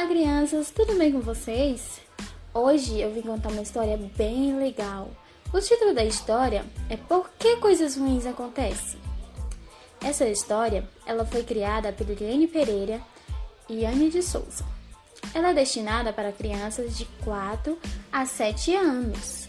Olá, 0.00 0.08
crianças, 0.08 0.70
tudo 0.70 0.96
bem 0.96 1.12
com 1.12 1.20
vocês? 1.20 2.00
Hoje 2.54 2.98
eu 2.98 3.12
vim 3.12 3.20
contar 3.20 3.50
uma 3.50 3.60
história 3.60 3.98
bem 4.16 4.58
legal. 4.58 5.10
O 5.52 5.60
título 5.60 5.92
da 5.92 6.02
história 6.02 6.64
é 6.88 6.96
Por 6.96 7.28
que 7.38 7.56
coisas 7.56 7.98
ruins 7.98 8.24
acontecem? 8.24 8.98
Essa 10.02 10.26
história, 10.26 10.88
ela 11.04 11.26
foi 11.26 11.42
criada 11.42 11.92
por 11.92 12.08
Eliane 12.08 12.46
Pereira 12.46 12.98
e 13.68 13.84
Anne 13.84 14.08
de 14.08 14.22
Souza. 14.22 14.64
Ela 15.34 15.50
é 15.50 15.54
destinada 15.54 16.14
para 16.14 16.32
crianças 16.32 16.96
de 16.96 17.04
4 17.22 17.78
a 18.10 18.24
7 18.24 18.74
anos. 18.74 19.39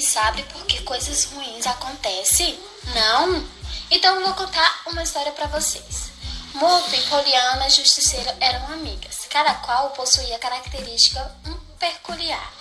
Sabe 0.00 0.42
por 0.44 0.64
que 0.64 0.82
coisas 0.82 1.24
ruins 1.26 1.66
acontecem? 1.66 2.58
Não? 2.94 3.46
Então 3.90 4.16
eu 4.16 4.24
vou 4.24 4.34
contar 4.34 4.82
uma 4.86 5.02
história 5.02 5.30
para 5.32 5.46
vocês. 5.46 6.10
Mup, 6.54 7.02
Poliana 7.08 7.66
e 7.66 7.70
Justiceiro 7.70 8.30
eram 8.40 8.66
amigas. 8.72 9.26
Cada 9.28 9.54
qual 9.54 9.90
possuía 9.90 10.38
característica 10.38 11.34
um 11.46 11.54
peculiar. 11.78 12.52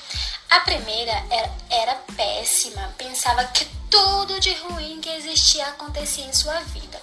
A 0.49 0.59
primeira 0.61 1.11
era, 1.29 1.51
era 1.69 1.95
péssima, 2.15 2.93
pensava 2.97 3.43
que 3.45 3.65
tudo 3.89 4.39
de 4.39 4.53
ruim 4.53 4.99
que 4.99 5.09
existia 5.09 5.65
acontecia 5.67 6.25
em 6.25 6.33
sua 6.33 6.59
vida. 6.61 7.01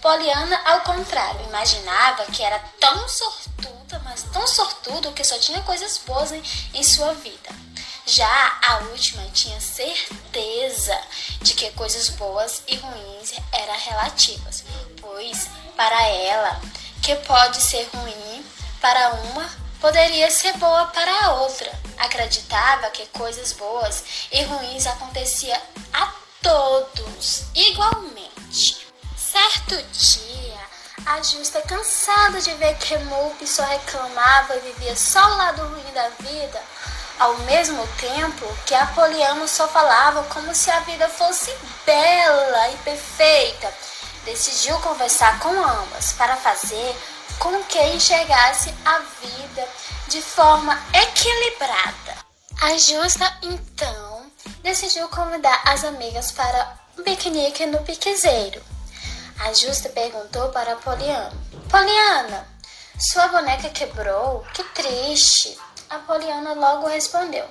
Poliana, 0.00 0.60
ao 0.64 0.80
contrário, 0.82 1.46
imaginava 1.48 2.24
que 2.26 2.42
era 2.42 2.58
tão 2.80 3.08
sortuda, 3.08 4.00
mas 4.04 4.22
tão 4.32 4.46
sortudo 4.46 5.12
que 5.12 5.24
só 5.24 5.38
tinha 5.38 5.60
coisas 5.62 5.98
boas 6.06 6.32
em, 6.32 6.42
em 6.74 6.82
sua 6.82 7.12
vida. 7.14 7.65
Já 8.08 8.58
a 8.64 8.76
última 8.92 9.24
tinha 9.32 9.60
certeza 9.60 10.96
de 11.42 11.54
que 11.54 11.72
coisas 11.72 12.08
boas 12.10 12.62
e 12.68 12.76
ruins 12.76 13.32
eram 13.52 13.76
relativas, 13.76 14.62
pois 15.00 15.48
para 15.76 16.00
ela, 16.06 16.60
que 17.02 17.16
pode 17.16 17.60
ser 17.60 17.82
ruim 17.92 18.46
para 18.80 19.12
uma, 19.12 19.50
poderia 19.80 20.30
ser 20.30 20.56
boa 20.58 20.86
para 20.86 21.24
a 21.24 21.32
outra. 21.32 21.68
Acreditava 21.98 22.90
que 22.90 23.04
coisas 23.06 23.52
boas 23.54 24.04
e 24.30 24.40
ruins 24.44 24.86
aconteciam 24.86 25.60
a 25.92 26.12
todos 26.40 27.46
igualmente. 27.56 28.86
Certo 29.16 29.82
dia, 29.82 30.60
a 31.06 31.20
Justa, 31.24 31.60
cansada 31.62 32.40
de 32.40 32.54
ver 32.54 32.78
que 32.78 32.96
Mup 32.98 33.44
só 33.44 33.64
reclamava 33.64 34.54
e 34.54 34.60
vivia 34.60 34.94
só 34.94 35.24
o 35.24 35.36
lado 35.36 35.62
ruim 35.66 35.92
da 35.92 36.08
vida, 36.20 36.62
ao 37.18 37.36
mesmo 37.38 37.86
tempo 37.98 38.46
que 38.66 38.74
Apoliano 38.74 39.48
só 39.48 39.66
falava 39.68 40.22
como 40.24 40.54
se 40.54 40.70
a 40.70 40.80
vida 40.80 41.08
fosse 41.08 41.54
bela 41.84 42.70
e 42.70 42.76
perfeita, 42.78 43.72
decidiu 44.24 44.78
conversar 44.80 45.38
com 45.38 45.48
ambas 45.48 46.12
para 46.12 46.36
fazer 46.36 46.96
com 47.38 47.62
que 47.64 47.80
enxergasse 47.80 48.74
a 48.84 48.98
vida 48.98 49.68
de 50.08 50.20
forma 50.20 50.78
equilibrada. 50.92 52.16
A 52.60 52.76
Justa, 52.78 53.38
então, 53.42 54.30
decidiu 54.62 55.08
convidar 55.08 55.60
as 55.64 55.84
amigas 55.84 56.32
para 56.32 56.76
um 56.98 57.02
piquenique 57.02 57.66
no 57.66 57.82
piquezeiro. 57.82 58.62
A 59.40 59.52
Justa 59.52 59.90
perguntou 59.90 60.48
para 60.48 60.72
Apoliano: 60.72 61.38
Poliana, 61.70 62.48
sua 62.98 63.28
boneca 63.28 63.68
quebrou? 63.68 64.44
Que 64.54 64.64
triste! 64.64 65.58
A 65.88 65.98
Poliana 66.00 66.52
logo 66.54 66.88
respondeu, 66.88 67.46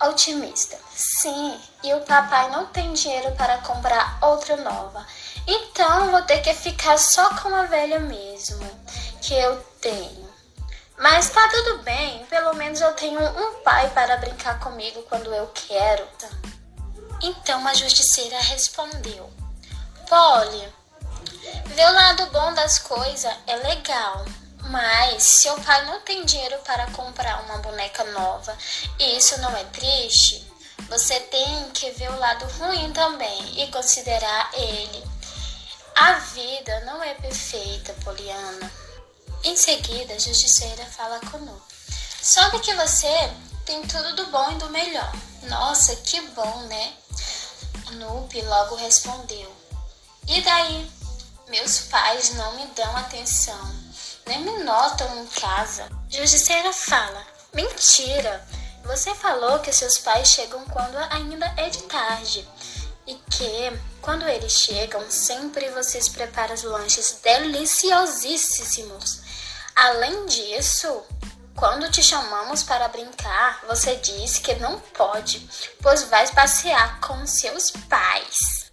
otimista: 0.00 0.78
Sim, 0.94 1.60
e 1.82 1.92
o 1.92 2.00
papai 2.00 2.50
não 2.50 2.66
tem 2.66 2.92
dinheiro 2.92 3.32
para 3.32 3.58
comprar 3.58 4.18
outra 4.22 4.56
nova. 4.56 5.06
Então 5.46 6.10
vou 6.10 6.22
ter 6.22 6.40
que 6.40 6.54
ficar 6.54 6.98
só 6.98 7.28
com 7.36 7.54
a 7.54 7.64
velha 7.64 8.00
mesmo, 8.00 8.64
que 9.20 9.34
eu 9.34 9.56
tenho. 9.80 10.24
Mas 10.98 11.28
tá 11.28 11.46
tudo 11.48 11.82
bem, 11.82 12.24
pelo 12.26 12.54
menos 12.54 12.80
eu 12.80 12.92
tenho 12.94 13.20
um 13.20 13.62
pai 13.62 13.90
para 13.90 14.16
brincar 14.16 14.58
comigo 14.60 15.02
quando 15.02 15.34
eu 15.34 15.46
quero. 15.48 16.06
Então 17.22 17.66
a 17.66 17.74
justiceira 17.74 18.38
respondeu: 18.38 19.30
Polly, 20.08 20.72
ver 21.66 21.86
o 21.86 21.92
lado 21.92 22.26
bom 22.26 22.54
das 22.54 22.78
coisas 22.78 23.34
é 23.46 23.56
legal, 23.56 24.24
mas 24.66 25.22
seu 25.22 25.54
pai 25.60 25.84
não 25.86 26.00
tem 26.00 26.24
dinheiro 26.24 26.58
para 26.64 26.90
comprar 26.92 27.42
uma 27.44 27.58
boneca 27.58 28.04
nova 28.04 28.56
e 28.98 29.16
isso 29.16 29.38
não 29.40 29.54
é 29.56 29.64
triste, 29.64 30.46
você 30.88 31.18
tem 31.20 31.70
que 31.70 31.90
ver 31.92 32.10
o 32.10 32.18
lado 32.18 32.44
ruim 32.58 32.92
também 32.92 33.62
e 33.62 33.70
considerar 33.70 34.50
ele. 34.54 35.04
A 35.94 36.12
vida 36.14 36.80
não 36.80 37.02
é 37.02 37.14
perfeita, 37.14 37.94
Poliana. 38.04 38.70
Em 39.44 39.56
seguida, 39.56 40.14
a 40.14 40.18
justiceira 40.18 40.84
fala 40.86 41.20
com 41.30 41.38
Nup. 41.38 41.62
Soube 42.20 42.58
que 42.60 42.74
você 42.74 43.32
tem 43.64 43.82
tudo 43.82 44.16
do 44.16 44.26
bom 44.26 44.52
e 44.52 44.56
do 44.56 44.70
melhor. 44.70 45.12
Nossa, 45.42 45.94
que 45.96 46.20
bom, 46.28 46.62
né? 46.62 46.92
Nup 47.92 48.42
logo 48.42 48.74
respondeu. 48.76 49.54
E 50.26 50.40
daí? 50.42 50.90
Meus 51.48 51.80
pais 51.80 52.34
não 52.34 52.56
me 52.56 52.66
dão 52.68 52.96
atenção 52.96 53.83
notam 54.64 55.22
em 55.22 55.26
casa. 55.26 55.88
Justiceira 56.08 56.72
fala: 56.72 57.24
Mentira! 57.52 58.44
Você 58.84 59.14
falou 59.14 59.60
que 59.60 59.72
seus 59.72 59.98
pais 59.98 60.28
chegam 60.28 60.64
quando 60.66 60.96
ainda 61.10 61.46
é 61.56 61.70
de 61.70 61.82
tarde 61.84 62.46
e 63.06 63.14
que, 63.14 63.72
quando 64.02 64.28
eles 64.28 64.52
chegam, 64.52 65.10
sempre 65.10 65.70
vocês 65.70 66.06
preparam 66.08 66.54
lanches 66.64 67.18
deliciosíssimos. 67.22 69.22
Além 69.74 70.26
disso, 70.26 71.02
quando 71.56 71.90
te 71.90 72.02
chamamos 72.02 72.62
para 72.62 72.88
brincar, 72.88 73.64
você 73.66 73.96
diz 73.96 74.38
que 74.38 74.54
não 74.56 74.78
pode, 74.78 75.48
pois 75.82 76.02
vai 76.04 76.30
passear 76.32 77.00
com 77.00 77.26
seus 77.26 77.70
pais. 77.70 78.70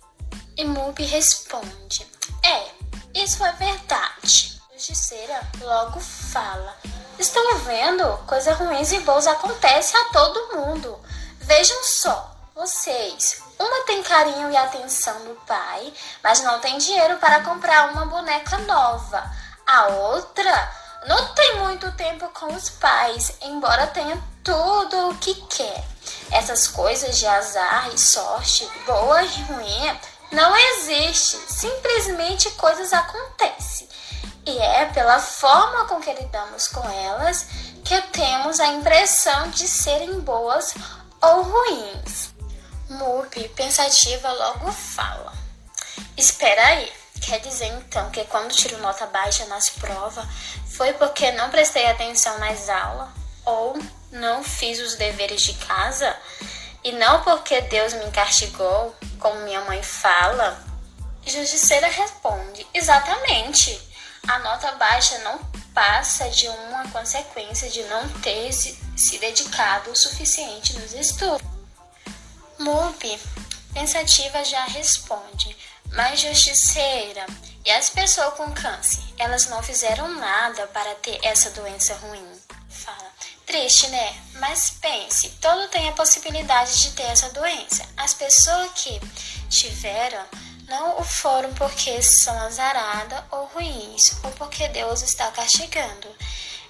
E 0.58 0.66
Mubi 0.66 1.06
responde: 1.06 2.06
É, 2.44 2.70
isso 3.14 3.46
é 3.46 3.52
verdade 3.54 4.61
justiceira 4.82 5.40
logo 5.62 6.00
fala: 6.00 6.76
Estão 7.20 7.60
vendo? 7.60 8.04
Coisas 8.26 8.58
ruins 8.58 8.92
e 8.92 9.00
boas 9.02 9.28
acontecem 9.28 10.00
a 10.02 10.06
todo 10.06 10.58
mundo. 10.58 11.00
Vejam 11.40 11.78
só, 11.84 12.32
vocês. 12.56 13.44
Uma 13.60 13.86
tem 13.86 14.02
carinho 14.02 14.52
e 14.52 14.58
atenção 14.58 15.24
do 15.26 15.36
pai, 15.46 15.94
mas 16.24 16.42
não 16.42 16.60
tem 16.60 16.80
dinheiro 16.80 17.18
para 17.18 17.44
comprar 17.44 17.92
uma 17.92 18.08
boneca 18.08 18.58
nova. 18.60 19.24
A 19.68 19.88
outra 19.90 20.72
não 21.08 21.28
tem 21.36 21.60
muito 21.60 21.92
tempo 21.92 22.28
com 22.30 22.48
os 22.48 22.72
pais, 22.72 23.34
embora 23.44 23.86
tenha 23.86 24.20
tudo 24.44 25.10
o 25.10 25.18
que 25.18 25.36
quer. 25.46 25.84
Essas 26.32 26.68
coisas 26.68 27.20
de 27.20 27.28
azar 27.28 27.90
e 27.94 28.00
sorte, 28.00 28.68
boa 28.88 29.22
e 29.22 29.42
ruim, 29.44 30.00
não 30.32 30.56
existe. 30.56 31.38
Simplesmente 31.38 32.50
coisas 32.52 32.92
acontecem. 32.92 33.92
E 34.52 34.60
é 34.60 34.86
pela 34.88 35.18
forma 35.18 35.86
com 35.86 36.02
que 36.02 36.12
lidamos 36.12 36.68
com 36.68 36.86
elas 36.90 37.48
que 37.86 38.02
temos 38.12 38.60
a 38.60 38.68
impressão 38.68 39.50
de 39.50 39.66
serem 39.66 40.20
boas 40.20 40.74
ou 41.22 41.44
ruins. 41.44 42.34
Mupi, 42.90 43.48
pensativa, 43.48 44.30
logo 44.30 44.70
fala. 44.74 45.32
Espera 46.18 46.66
aí, 46.66 46.92
quer 47.22 47.40
dizer 47.40 47.68
então 47.68 48.10
que 48.10 48.26
quando 48.26 48.52
tiro 48.52 48.78
nota 48.80 49.06
baixa 49.06 49.46
nas 49.46 49.70
provas 49.70 50.26
foi 50.68 50.92
porque 50.96 51.32
não 51.32 51.50
prestei 51.50 51.86
atenção 51.86 52.38
nas 52.40 52.68
aulas 52.68 53.08
ou 53.46 53.80
não 54.12 54.44
fiz 54.44 54.82
os 54.82 54.96
deveres 54.96 55.44
de 55.44 55.54
casa? 55.54 56.14
E 56.84 56.92
não 56.92 57.24
porque 57.24 57.62
Deus 57.62 57.94
me 57.94 58.12
castigou, 58.12 58.94
como 59.18 59.46
minha 59.46 59.62
mãe 59.62 59.82
fala? 59.82 60.62
Justiceira 61.26 61.88
responde: 61.88 62.68
Exatamente. 62.74 63.91
A 64.28 64.40
nota 64.40 64.72
baixa 64.74 65.18
não 65.20 65.40
passa 65.74 66.30
de 66.30 66.48
uma 66.48 66.88
consequência 66.90 67.70
de 67.70 67.84
não 67.84 68.08
ter 68.22 68.52
se, 68.54 68.78
dedicado 69.20 69.92
o 69.92 69.96
suficiente 69.96 70.78
nos 70.80 70.94
estudos. 70.94 71.42
Mubi, 72.60 73.20
pensativa, 73.74 74.44
já 74.44 74.64
responde, 74.66 75.56
mas 75.94 76.20
justiceira, 76.20 77.26
e 77.66 77.72
as 77.72 77.90
pessoas 77.90 78.34
com 78.36 78.52
câncer? 78.52 79.02
Elas 79.18 79.48
não 79.48 79.62
fizeram 79.64 80.08
nada 80.16 80.68
para 80.68 80.96
ter 80.96 81.20
essa 81.24 81.50
doença 81.52 81.94
ruim. 81.96 82.26
Fala, 82.70 83.12
triste, 83.46 83.88
né? 83.88 84.16
Mas 84.36 84.72
pense, 84.82 85.30
todo 85.42 85.68
tem 85.70 85.90
a 85.90 85.94
possibilidade 85.94 86.82
de 86.82 86.92
ter 86.92 87.04
essa 87.04 87.30
doença. 87.30 87.88
As 87.98 88.14
pessoas 88.14 88.72
que 88.76 89.00
tiveram 89.50 90.26
não 90.72 91.02
o 91.02 91.04
foram 91.04 91.54
porque 91.56 92.02
são 92.02 92.40
azaradas 92.44 93.22
ou 93.30 93.46
ruins, 93.48 94.18
ou 94.24 94.32
porque 94.32 94.70
Deus 94.70 95.02
está 95.02 95.30
castigando. 95.32 96.08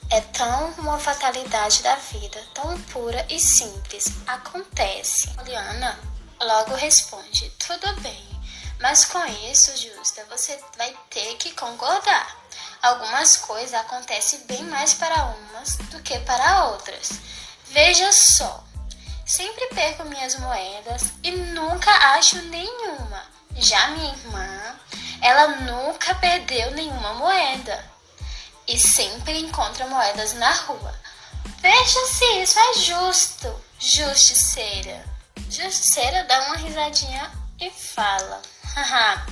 É 0.10 0.20
tão 0.20 0.72
uma 0.80 0.98
fatalidade 0.98 1.84
da 1.84 1.96
vida, 1.96 2.44
tão 2.54 2.82
pura 2.86 3.24
e 3.30 3.40
simples. 3.40 4.06
Acontece. 4.26 5.28
Poliana 5.36 6.00
logo 6.42 6.74
responde: 6.74 7.50
Tudo 7.52 8.02
bem, 8.02 8.28
mas 8.80 9.06
com 9.06 9.24
isso, 9.52 9.72
Justa, 9.78 10.26
você 10.26 10.60
vai 10.78 10.94
ter 11.12 11.36
que 11.36 11.52
concordar. 11.52 12.36
Algumas 12.82 13.38
coisas 13.38 13.76
acontecem 13.76 14.40
bem 14.48 14.64
mais 14.64 14.96
para 14.96 15.26
umas 15.26 15.76
do 15.92 16.02
que 16.02 16.20
para 16.22 16.66
outras. 16.66 17.12
Veja 17.68 18.12
só, 18.12 18.64
sempre 19.26 19.68
perco 19.68 20.04
minhas 20.06 20.36
moedas 20.40 21.04
e 21.24 21.32
nunca 21.32 21.92
acho 22.16 22.42
nenhuma. 22.48 23.31
Já 23.58 23.88
minha 23.90 24.12
irmã, 24.12 24.80
ela 25.22 25.48
nunca 25.58 26.16
perdeu 26.16 26.72
nenhuma 26.72 27.14
moeda 27.14 27.92
e 28.68 28.78
sempre 28.80 29.40
encontra 29.40 29.88
moedas 29.88 30.34
na 30.34 30.52
rua. 30.52 31.00
Veja 31.60 32.08
se 32.08 32.26
isso 32.42 32.60
é 32.60 32.74
justo, 32.76 33.62
justiceira. 33.80 35.06
Justiceira 35.50 36.24
dá 36.24 36.42
uma 36.44 36.58
risadinha 36.58 37.32
e 37.60 37.70
fala: 37.70 38.42
Haha, 38.76 39.26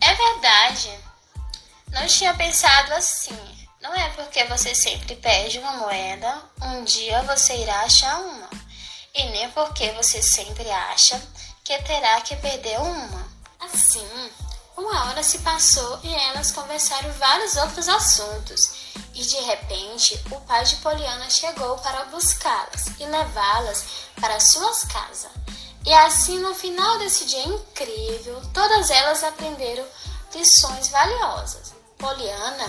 é 0.00 0.14
verdade. 0.14 0.90
Não 1.88 2.06
tinha 2.06 2.34
pensado 2.34 2.92
assim. 2.94 3.38
Não 3.80 3.94
é 3.94 4.08
porque 4.10 4.44
você 4.44 4.74
sempre 4.74 5.16
perde 5.16 5.58
uma 5.58 5.72
moeda, 5.72 6.42
um 6.60 6.84
dia 6.84 7.22
você 7.22 7.56
irá 7.56 7.80
achar 7.80 8.18
uma. 8.18 8.48
E 9.14 9.24
nem 9.24 9.50
porque 9.50 9.90
você 9.92 10.22
sempre 10.22 10.70
acha 10.70 11.20
que 11.64 11.76
terá 11.82 12.20
que 12.20 12.36
perder 12.36 12.78
uma. 12.80 13.31
Assim, 13.72 14.30
uma 14.76 15.06
hora 15.06 15.22
se 15.22 15.38
passou 15.38 16.00
e 16.02 16.14
elas 16.14 16.50
conversaram 16.50 17.12
vários 17.14 17.56
outros 17.56 17.88
assuntos. 17.88 18.92
E 19.14 19.22
de 19.22 19.36
repente, 19.36 20.20
o 20.30 20.40
pai 20.40 20.64
de 20.64 20.76
Poliana 20.76 21.28
chegou 21.28 21.76
para 21.78 22.04
buscá-las 22.06 22.86
e 22.98 23.04
levá-las 23.04 23.84
para 24.20 24.40
suas 24.40 24.84
casas. 24.84 25.30
E 25.84 25.92
assim, 25.92 26.38
no 26.38 26.54
final 26.54 26.98
desse 26.98 27.24
dia 27.26 27.44
incrível, 27.44 28.40
todas 28.54 28.90
elas 28.90 29.24
aprenderam 29.24 29.84
lições 30.34 30.88
valiosas. 30.88 31.72
Poliana 31.98 32.68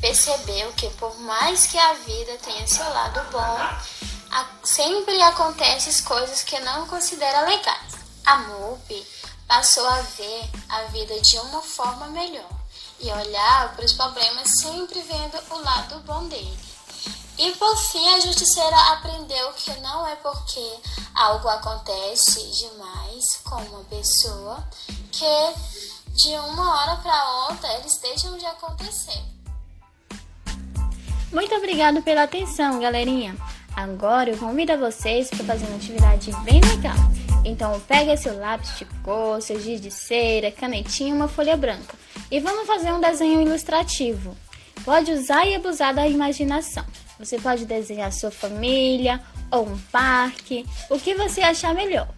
percebeu 0.00 0.72
que, 0.72 0.88
por 0.90 1.16
mais 1.20 1.66
que 1.66 1.78
a 1.78 1.94
vida 1.94 2.38
tenha 2.42 2.66
seu 2.66 2.88
lado 2.88 3.20
bom, 3.30 3.58
sempre 4.64 5.20
acontecem 5.22 6.02
coisas 6.04 6.42
que 6.42 6.58
não 6.60 6.86
considera 6.86 7.42
legais. 7.42 7.92
A 8.24 8.36
Mupi 8.38 9.04
passou 9.52 9.86
a 9.86 10.00
ver 10.00 10.44
a 10.66 10.84
vida 10.84 11.20
de 11.20 11.36
uma 11.40 11.60
forma 11.60 12.06
melhor 12.06 12.48
e 12.98 13.12
olhar 13.12 13.76
para 13.76 13.84
os 13.84 13.92
problemas 13.92 14.48
sempre 14.48 14.98
vendo 15.02 15.38
o 15.50 15.58
lado 15.58 16.00
bom 16.06 16.26
dele. 16.26 16.58
E 17.36 17.50
por 17.52 17.76
fim, 17.76 18.14
a 18.14 18.20
justiceira 18.20 18.74
aprendeu 18.92 19.52
que 19.52 19.70
não 19.80 20.06
é 20.06 20.16
porque 20.16 20.66
algo 21.14 21.50
acontece 21.50 22.40
demais 22.50 23.42
com 23.44 23.56
uma 23.56 23.84
pessoa 23.84 24.66
que 25.10 25.52
de 26.14 26.30
uma 26.30 26.74
hora 26.74 26.96
para 27.02 27.50
outra 27.50 27.74
eles 27.74 27.98
deixam 27.98 28.38
de 28.38 28.46
acontecer. 28.46 29.22
Muito 31.30 31.54
obrigado 31.54 32.00
pela 32.00 32.22
atenção, 32.22 32.80
galerinha. 32.80 33.36
Agora 33.76 34.30
eu 34.30 34.38
convido 34.38 34.78
vocês 34.78 35.28
para 35.28 35.44
fazer 35.44 35.66
uma 35.66 35.76
atividade 35.76 36.32
bem 36.42 36.60
legal. 36.62 37.21
Então 37.44 37.80
pega 37.80 38.16
seu 38.16 38.38
lápis 38.38 38.78
de 38.78 38.84
cor, 39.02 39.42
seu 39.42 39.60
giz 39.60 39.80
de 39.80 39.90
cera, 39.90 40.50
canetinha 40.50 41.10
e 41.10 41.12
uma 41.12 41.28
folha 41.28 41.56
branca. 41.56 41.96
E 42.30 42.38
vamos 42.38 42.66
fazer 42.66 42.92
um 42.92 43.00
desenho 43.00 43.42
ilustrativo. 43.42 44.36
Pode 44.84 45.12
usar 45.12 45.44
e 45.46 45.54
abusar 45.54 45.94
da 45.94 46.06
imaginação. 46.06 46.84
Você 47.18 47.38
pode 47.38 47.64
desenhar 47.66 48.12
sua 48.12 48.30
família 48.30 49.20
ou 49.50 49.66
um 49.66 49.78
parque, 49.90 50.66
o 50.88 50.98
que 50.98 51.14
você 51.14 51.40
achar 51.40 51.74
melhor. 51.74 52.08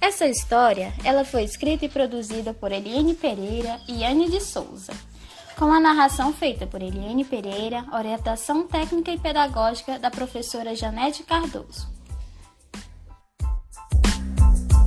Essa 0.00 0.26
história, 0.26 0.92
ela 1.04 1.24
foi 1.24 1.44
escrita 1.44 1.84
e 1.84 1.88
produzida 1.88 2.52
por 2.52 2.72
Eliane 2.72 3.14
Pereira 3.14 3.78
e 3.88 4.04
Anne 4.04 4.28
de 4.28 4.40
Souza, 4.40 4.92
com 5.56 5.66
a 5.66 5.78
narração 5.78 6.32
feita 6.32 6.66
por 6.66 6.82
Eliane 6.82 7.24
Pereira, 7.24 7.84
orientação 7.92 8.66
técnica 8.66 9.12
e 9.12 9.18
pedagógica 9.18 9.98
da 9.98 10.10
professora 10.10 10.74
Janete 10.74 11.22
Cardoso. 11.22 11.86